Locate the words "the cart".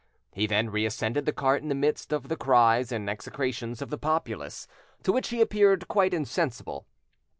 1.27-1.61